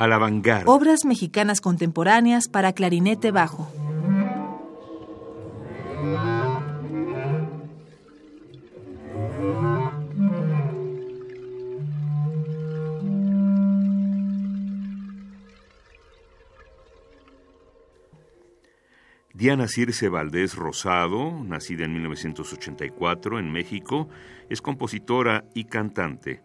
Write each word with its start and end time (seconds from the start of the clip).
A 0.00 0.06
la 0.06 0.16
vanguardia. 0.16 0.62
Obras 0.70 1.04
mexicanas 1.04 1.60
contemporáneas 1.60 2.46
para 2.46 2.72
clarinete 2.72 3.32
bajo. 3.32 3.68
Diana 19.34 19.66
Circe 19.66 20.08
Valdés 20.08 20.54
Rosado, 20.54 21.42
nacida 21.42 21.84
en 21.84 21.94
1984 21.94 23.40
en 23.40 23.50
México, 23.50 24.08
es 24.48 24.62
compositora 24.62 25.44
y 25.54 25.64
cantante. 25.64 26.44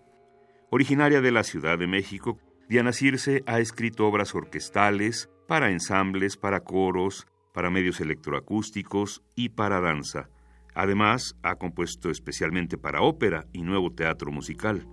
Originaria 0.72 1.22
de 1.22 1.32
la 1.32 1.44
Ciudad 1.44 1.78
de 1.78 1.86
México, 1.86 2.40
Diana 2.70 2.94
Circe 2.94 3.44
ha 3.46 3.60
escrito 3.60 4.08
obras 4.08 4.34
orquestales, 4.34 5.30
para 5.48 5.70
ensambles, 5.70 6.38
para 6.38 6.62
coros, 6.62 7.28
para 7.54 7.70
medios 7.70 8.00
electroacústicos 8.00 9.22
y 9.36 9.50
para 9.50 9.82
danza. 9.82 10.30
Además, 10.74 11.36
ha 11.44 11.56
compuesto 11.56 12.10
especialmente 12.10 12.78
para 12.78 13.02
ópera 13.02 13.46
y 13.54 13.62
nuevo 13.62 13.92
teatro 13.92 14.32
musical. 14.32 14.88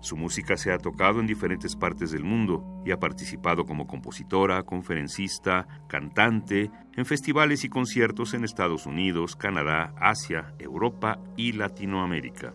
Su 0.00 0.16
música 0.16 0.58
se 0.58 0.70
ha 0.70 0.76
tocado 0.76 1.18
en 1.20 1.26
diferentes 1.26 1.76
partes 1.76 2.10
del 2.10 2.24
mundo 2.24 2.62
y 2.84 2.90
ha 2.90 2.98
participado 2.98 3.64
como 3.64 3.86
compositora, 3.86 4.62
conferencista, 4.62 5.66
cantante 5.88 6.70
en 6.94 7.06
festivales 7.06 7.64
y 7.64 7.70
conciertos 7.70 8.34
en 8.34 8.44
Estados 8.44 8.84
Unidos, 8.84 9.34
Canadá, 9.34 9.94
Asia, 9.96 10.54
Europa 10.58 11.18
y 11.38 11.52
Latinoamérica. 11.52 12.52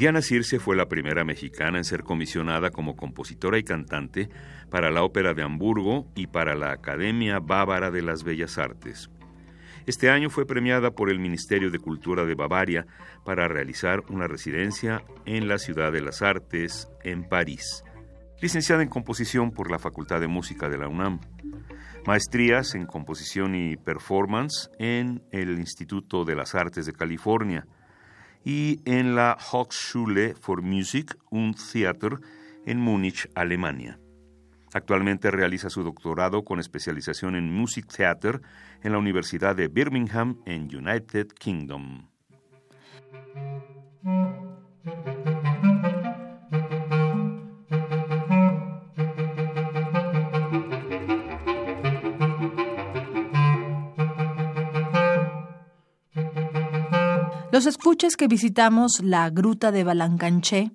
Diana 0.00 0.22
Circe 0.22 0.58
fue 0.60 0.76
la 0.76 0.88
primera 0.88 1.24
mexicana 1.24 1.76
en 1.76 1.84
ser 1.84 2.04
comisionada 2.04 2.70
como 2.70 2.96
compositora 2.96 3.58
y 3.58 3.64
cantante 3.64 4.30
para 4.70 4.90
la 4.90 5.02
Ópera 5.02 5.34
de 5.34 5.42
Hamburgo 5.42 6.10
y 6.14 6.26
para 6.26 6.54
la 6.54 6.72
Academia 6.72 7.38
Bávara 7.38 7.90
de 7.90 8.00
las 8.00 8.24
Bellas 8.24 8.56
Artes. 8.56 9.10
Este 9.84 10.08
año 10.08 10.30
fue 10.30 10.46
premiada 10.46 10.92
por 10.92 11.10
el 11.10 11.18
Ministerio 11.18 11.70
de 11.70 11.80
Cultura 11.80 12.24
de 12.24 12.34
Bavaria 12.34 12.86
para 13.26 13.46
realizar 13.46 14.02
una 14.08 14.26
residencia 14.26 15.04
en 15.26 15.48
la 15.48 15.58
Ciudad 15.58 15.92
de 15.92 16.00
las 16.00 16.22
Artes, 16.22 16.88
en 17.04 17.28
París. 17.28 17.84
Licenciada 18.40 18.82
en 18.82 18.88
composición 18.88 19.50
por 19.50 19.70
la 19.70 19.78
Facultad 19.78 20.18
de 20.18 20.28
Música 20.28 20.70
de 20.70 20.78
la 20.78 20.88
UNAM. 20.88 21.20
Maestrías 22.06 22.74
en 22.74 22.86
composición 22.86 23.54
y 23.54 23.76
performance 23.76 24.70
en 24.78 25.22
el 25.30 25.58
Instituto 25.58 26.24
de 26.24 26.36
las 26.36 26.54
Artes 26.54 26.86
de 26.86 26.94
California 26.94 27.66
y 28.44 28.80
en 28.84 29.14
la 29.14 29.36
Hochschule 29.52 30.34
for 30.34 30.62
Music 30.62 31.16
und 31.30 31.56
Theater 31.72 32.18
en 32.66 32.80
Múnich, 32.80 33.28
Alemania. 33.34 33.98
Actualmente 34.72 35.30
realiza 35.30 35.68
su 35.68 35.82
doctorado 35.82 36.44
con 36.44 36.60
especialización 36.60 37.34
en 37.34 37.52
Music 37.52 37.86
Theater 37.86 38.40
en 38.82 38.92
la 38.92 38.98
Universidad 38.98 39.56
de 39.56 39.68
Birmingham 39.68 40.40
en 40.46 40.74
United 40.74 41.28
Kingdom. 41.28 42.06
Los 57.52 57.66
escuches 57.66 58.16
que 58.16 58.28
visitamos 58.28 59.00
la 59.02 59.28
Gruta 59.28 59.72
de 59.72 59.82
Balancanché 59.82 60.70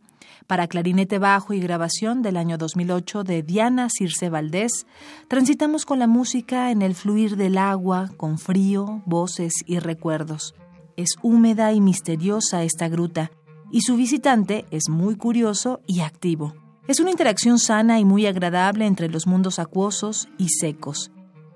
para 0.45 0.67
clarinete 0.67 1.19
bajo 1.19 1.53
y 1.53 1.61
grabación 1.61 2.21
del 2.21 2.35
año 2.35 2.57
2008 2.57 3.23
de 3.23 3.43
Diana 3.43 3.87
Circe 3.89 4.29
Valdés, 4.29 4.85
transitamos 5.29 5.85
con 5.85 5.99
la 5.99 6.07
música 6.07 6.71
en 6.71 6.81
el 6.81 6.93
fluir 6.93 7.37
del 7.37 7.57
agua, 7.57 8.11
con 8.17 8.37
frío, 8.37 9.01
voces 9.05 9.53
y 9.65 9.79
recuerdos. 9.79 10.53
Es 10.97 11.15
húmeda 11.21 11.71
y 11.71 11.79
misteriosa 11.79 12.63
esta 12.63 12.89
gruta, 12.89 13.31
y 13.71 13.81
su 13.81 13.95
visitante 13.95 14.65
es 14.69 14.89
muy 14.89 15.15
curioso 15.15 15.79
y 15.87 16.01
activo. 16.01 16.55
Es 16.89 16.99
una 16.99 17.09
interacción 17.09 17.57
sana 17.57 17.99
y 17.99 18.05
muy 18.05 18.27
agradable 18.27 18.85
entre 18.85 19.07
los 19.07 19.27
mundos 19.27 19.59
acuosos 19.59 20.27
y 20.37 20.49
secos. 20.49 21.09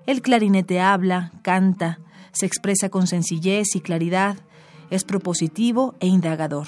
El 0.06 0.22
clarinete 0.22 0.80
habla, 0.80 1.30
canta, 1.42 2.00
se 2.32 2.46
expresa 2.46 2.88
con 2.88 3.06
sencillez 3.06 3.76
y 3.76 3.80
claridad, 3.80 4.38
es 4.90 5.04
propositivo 5.04 5.94
e 6.00 6.06
indagador. 6.06 6.66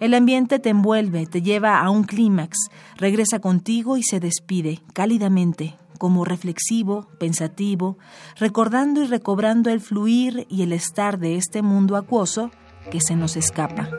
El 0.00 0.14
ambiente 0.14 0.58
te 0.58 0.70
envuelve, 0.70 1.26
te 1.26 1.42
lleva 1.42 1.78
a 1.80 1.90
un 1.90 2.04
clímax, 2.04 2.56
regresa 2.96 3.38
contigo 3.38 3.98
y 3.98 4.02
se 4.02 4.18
despide 4.18 4.80
cálidamente, 4.94 5.76
como 5.98 6.24
reflexivo, 6.24 7.06
pensativo, 7.18 7.98
recordando 8.38 9.02
y 9.02 9.06
recobrando 9.06 9.68
el 9.68 9.80
fluir 9.80 10.46
y 10.48 10.62
el 10.62 10.72
estar 10.72 11.18
de 11.18 11.36
este 11.36 11.60
mundo 11.60 11.96
acuoso 11.96 12.50
que 12.90 13.00
se 13.00 13.14
nos 13.14 13.36
escapa. 13.36 13.90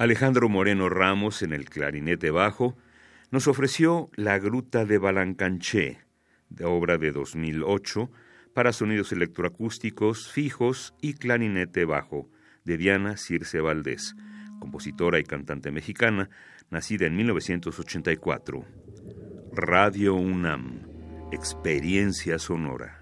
Alejandro 0.00 0.48
Moreno 0.48 0.88
Ramos 0.88 1.42
en 1.42 1.52
el 1.52 1.68
clarinete 1.68 2.30
bajo 2.30 2.74
nos 3.30 3.46
ofreció 3.48 4.08
La 4.14 4.38
Gruta 4.38 4.86
de 4.86 4.96
Balancanché, 4.96 5.98
de 6.48 6.64
obra 6.64 6.96
de 6.96 7.12
2008, 7.12 8.10
para 8.54 8.72
sonidos 8.72 9.12
electroacústicos 9.12 10.32
fijos 10.32 10.94
y 11.02 11.12
clarinete 11.12 11.84
bajo, 11.84 12.30
de 12.64 12.78
Diana 12.78 13.18
Circe 13.18 13.60
Valdés, 13.60 14.16
compositora 14.58 15.18
y 15.18 15.24
cantante 15.24 15.70
mexicana, 15.70 16.30
nacida 16.70 17.04
en 17.04 17.16
1984. 17.16 18.64
Radio 19.52 20.14
UNAM, 20.14 20.80
Experiencia 21.30 22.38
Sonora. 22.38 22.99